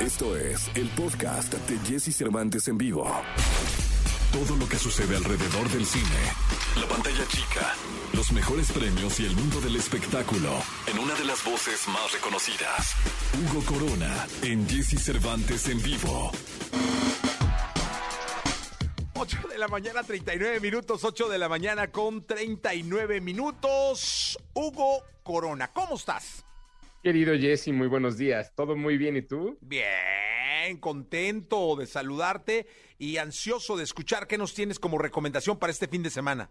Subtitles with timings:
[0.00, 3.04] Esto es el podcast de Jesse Cervantes en vivo.
[4.32, 6.04] Todo lo que sucede alrededor del cine.
[6.80, 7.74] La pantalla chica.
[8.14, 10.54] Los mejores premios y el mundo del espectáculo.
[10.86, 12.94] En una de las voces más reconocidas.
[13.34, 14.26] Hugo Corona.
[14.42, 16.32] En Jesse Cervantes en vivo.
[19.16, 21.04] 8 de la mañana, 39 minutos.
[21.04, 24.38] 8 de la mañana con 39 minutos.
[24.54, 26.46] Hugo Corona, ¿cómo estás?
[27.02, 28.52] Querido Jesse, muy buenos días.
[28.54, 29.56] ¿Todo muy bien y tú?
[29.62, 32.66] Bien, contento de saludarte
[32.98, 36.50] y ansioso de escuchar qué nos tienes como recomendación para este fin de semana.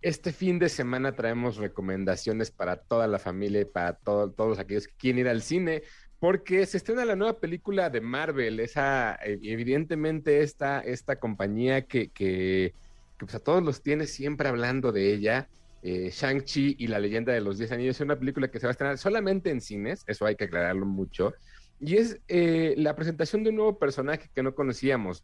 [0.00, 4.94] Este fin de semana traemos recomendaciones para toda la familia y para todos aquellos que
[4.94, 5.82] quieren ir al cine,
[6.20, 12.08] porque se estrena la nueva película de Marvel, esa eh, evidentemente esta, esta compañía que,
[12.08, 12.72] que,
[13.18, 15.48] que pues a todos los tiene siempre hablando de ella
[15.88, 17.96] eh, Shang-Chi y la leyenda de los 10 anillos.
[17.96, 20.84] Es una película que se va a estrenar solamente en cines, eso hay que aclararlo
[20.84, 21.32] mucho.
[21.78, 25.22] Y es eh, la presentación de un nuevo personaje que no conocíamos,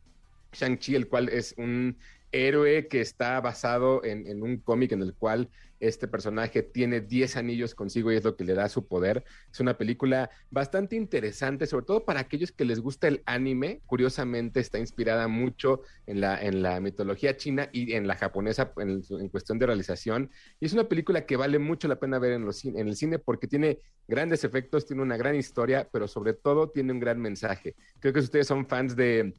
[0.52, 1.96] Shang-Chi, el cual es un
[2.32, 7.74] héroe que está basado en, un cómic en el cual este personaje tiene 10 anillos
[7.74, 9.24] consigo y es lo que le da su poder.
[9.50, 13.80] Es una película bastante interesante, sobre todo para aquellos que les gusta el anime.
[13.86, 19.02] Curiosamente está inspirada mucho en la, en la mitología china y en la japonesa en,
[19.28, 20.30] cuestión de realización.
[20.60, 23.18] Y es una película que vale mucho la pena ver en, los, en el cine
[23.18, 27.74] porque tiene grandes efectos, tiene una gran historia, pero sobre todo tiene un gran mensaje.
[27.98, 29.34] Creo que si ustedes son fans de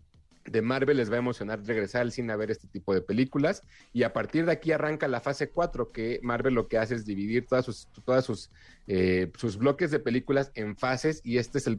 [0.45, 3.63] de Marvel les va a emocionar regresar al cine a ver este tipo de películas
[3.94, 7.05] y a partir de aquí arranca la fase 4 que Marvel lo que hace es
[7.05, 8.49] dividir todas sus, todas sus,
[8.88, 11.69] eh, sus bloques de películas en fases y esta es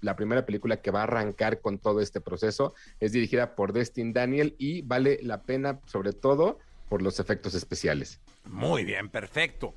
[0.00, 2.74] la primera película que va a arrancar con todo este proceso.
[3.00, 8.20] Es dirigida por Destin Daniel y vale la pena sobre todo por los efectos especiales.
[8.44, 9.74] Muy bien, perfecto.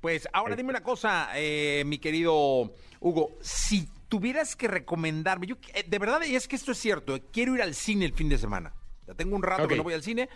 [0.00, 5.86] Pues ahora dime una cosa, eh, mi querido Hugo, si tuvieras que recomendarme, yo eh,
[5.88, 8.28] de verdad, y es que esto es cierto, eh, quiero ir al cine el fin
[8.28, 8.74] de semana.
[9.06, 10.28] Ya tengo un rato que no voy al cine.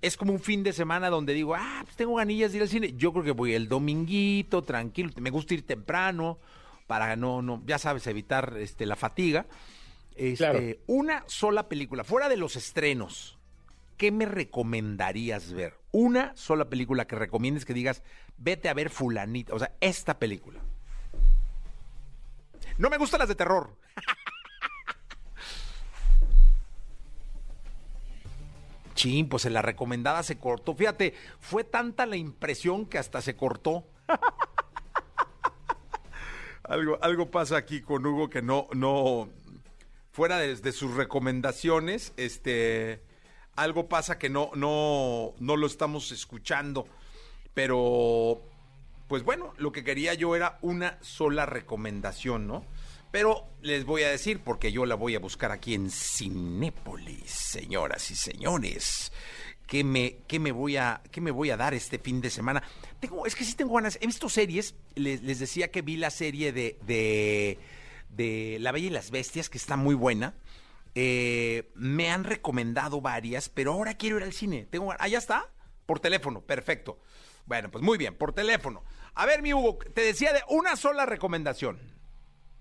[0.00, 2.70] Es como un fin de semana donde digo, ah, pues tengo ganillas de ir al
[2.70, 2.94] cine.
[2.96, 5.10] Yo creo que voy el dominguito, tranquilo.
[5.20, 6.38] Me gusta ir temprano
[6.86, 9.44] para no, no, ya sabes, evitar este, la fatiga.
[10.16, 13.38] Este, Una sola película, fuera de los estrenos,
[13.98, 15.74] ¿qué me recomendarías ver?
[15.92, 18.02] Una sola película que recomiendes que digas,
[18.38, 20.62] vete a ver fulanita, o sea, esta película.
[22.78, 23.76] No me gustan las de terror.
[28.94, 30.74] Chin, pues en la recomendada se cortó.
[30.74, 33.84] Fíjate, fue tanta la impresión que hasta se cortó.
[36.64, 39.28] algo, algo pasa aquí con Hugo que no, no,
[40.10, 43.04] fuera de, sus recomendaciones, este,
[43.54, 46.88] algo pasa que no, no, no lo estamos escuchando.
[47.54, 48.42] Pero
[49.08, 52.64] pues bueno, lo que quería yo era una sola recomendación, ¿no?
[53.10, 58.10] Pero les voy a decir, porque yo la voy a buscar aquí en Cinépolis, señoras
[58.10, 59.12] y señores.
[59.66, 62.62] ¿Qué me, qué me, voy, a, qué me voy a dar este fin de semana?
[63.00, 63.98] Tengo, es que sí tengo ganas.
[64.00, 64.74] He visto series.
[64.94, 67.58] Les, les decía que vi la serie de, de,
[68.10, 70.34] de, La Bella y las Bestias, que está muy buena.
[70.94, 74.66] Eh, me han recomendado varias, pero ahora quiero ir al cine.
[74.70, 75.50] Tengo, ah, ya está.
[75.86, 76.98] Por teléfono, perfecto.
[77.48, 78.82] Bueno, pues muy bien, por teléfono.
[79.14, 81.78] A ver, mi Hugo, te decía de una sola recomendación.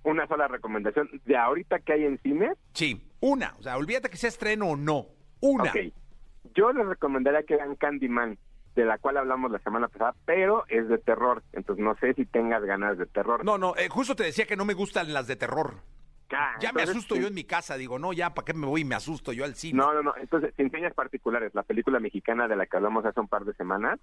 [0.04, 2.54] Una sola recomendación de ahorita que hay en cine.
[2.74, 3.54] Sí, una.
[3.60, 5.08] O sea, olvídate que sea estreno o no.
[5.42, 5.72] Una.
[5.72, 5.78] Ok.
[6.56, 8.38] Yo les recomendaría que vean Candyman,
[8.76, 11.44] de la cual hablamos la semana pasada, pero es de terror.
[11.52, 13.44] Entonces no sé si tengas ganas de terror.
[13.44, 15.82] No, no, eh, justo te decía que no me gustan las de terror.
[16.62, 18.86] ya me asusto yo en mi casa, digo, no, ya, ¿para qué me voy y
[18.86, 19.78] me asusto yo al cine?
[19.78, 23.20] No, no, no, entonces, sin señas particulares, la película mexicana de la que hablamos hace
[23.20, 24.00] un par de semanas,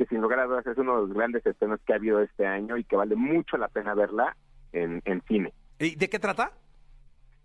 [0.00, 2.46] que sin lugar a dudas es uno de los grandes estrenos que ha habido este
[2.46, 4.34] año y que vale mucho la pena verla
[4.72, 5.52] en, cine.
[5.78, 6.52] ¿Y de qué trata?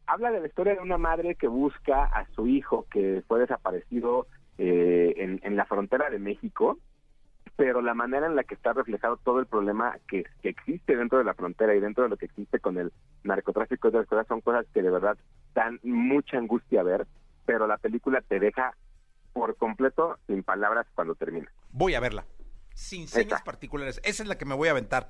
[0.07, 4.27] Habla de la historia de una madre que busca a su hijo que fue desaparecido
[4.57, 6.79] eh, en, la frontera de México,
[7.57, 11.17] pero la manera en la que está reflejado todo el problema que, que existe dentro
[11.17, 12.93] de la frontera y dentro de lo que existe con el
[13.25, 15.17] narcotráfico y otras cosas son cosas que de verdad
[15.53, 17.05] dan mucha angustia ver,
[17.45, 18.77] pero la película te deja
[19.33, 21.51] por completo sin palabras cuando termina.
[21.73, 22.23] Voy a verla
[22.75, 23.99] sin señas particulares.
[24.03, 25.09] Esa es la que me voy a aventar.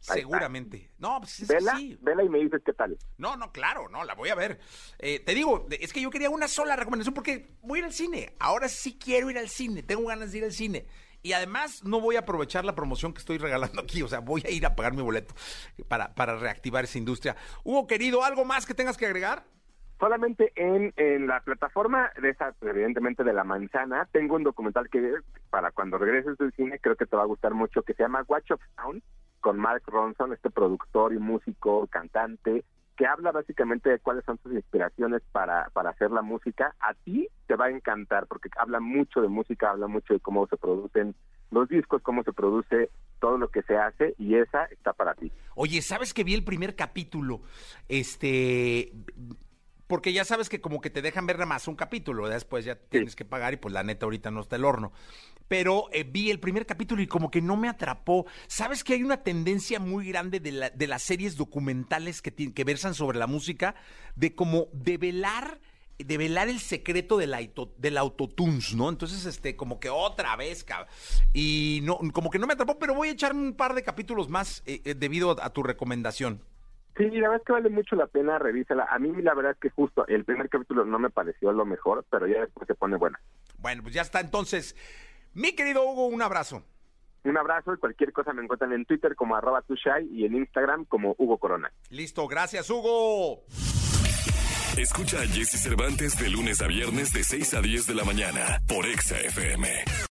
[0.00, 0.92] Seguramente.
[0.98, 1.98] No, pues es vela, sí.
[2.00, 2.96] Vela y me dices qué tal.
[3.16, 4.60] No, no, claro, no, la voy a ver.
[4.98, 7.92] Eh, te digo, es que yo quería una sola recomendación porque voy a ir al
[7.92, 8.34] cine.
[8.38, 10.86] Ahora sí quiero ir al cine, tengo ganas de ir al cine.
[11.22, 14.42] Y además no voy a aprovechar la promoción que estoy regalando aquí, o sea, voy
[14.46, 15.34] a ir a pagar mi boleto
[15.88, 17.36] para, para reactivar esa industria.
[17.64, 19.44] Hugo, querido, ¿algo más que tengas que agregar?
[19.98, 25.14] Solamente en, en la plataforma de esa, evidentemente de la manzana, tengo un documental que
[25.50, 28.24] para cuando regreses del cine creo que te va a gustar mucho, que se llama
[28.28, 29.02] Watch of Sound,
[29.40, 32.64] con Mark Ronson, este productor y músico, cantante,
[32.96, 37.28] que habla básicamente de cuáles son sus inspiraciones para, para hacer la música, a ti
[37.46, 41.14] te va a encantar porque habla mucho de música, habla mucho de cómo se producen
[41.50, 42.90] los discos, cómo se produce
[43.20, 45.30] todo lo que se hace y esa está para ti.
[45.54, 47.40] Oye, ¿sabes que vi el primer capítulo?
[47.88, 48.92] Este
[49.86, 52.76] porque ya sabes que como que te dejan ver nada más un capítulo, después ya
[52.76, 54.92] tienes que pagar y pues la neta ahorita no está el horno.
[55.48, 58.26] Pero eh, vi el primer capítulo y como que no me atrapó.
[58.48, 62.64] ¿Sabes que hay una tendencia muy grande de, la, de las series documentales que, que
[62.64, 63.76] versan sobre la música
[64.16, 65.60] de como develar
[65.98, 67.34] develar el secreto del,
[67.78, 68.88] del autotunes, ¿no?
[68.88, 70.88] Entonces, este, como que otra vez, cabrón.
[71.32, 74.28] Y no, como que no me atrapó, pero voy a echar un par de capítulos
[74.28, 76.42] más eh, eh, debido a tu recomendación.
[76.96, 78.86] Sí, la verdad es que vale mucho la pena, revísala.
[78.90, 82.04] A mí la verdad es que justo el primer capítulo no me pareció lo mejor,
[82.10, 83.20] pero ya después se pone buena.
[83.58, 84.20] Bueno, pues ya está.
[84.20, 84.74] Entonces,
[85.34, 86.64] mi querido Hugo, un abrazo.
[87.24, 90.84] Un abrazo y cualquier cosa me encuentran en Twitter como arroba tushai y en Instagram
[90.84, 91.72] como Hugo Corona.
[91.90, 93.42] Listo, gracias Hugo.
[94.78, 98.62] Escucha a Jesse Cervantes de lunes a viernes de 6 a 10 de la mañana
[98.68, 100.05] por Exa FM.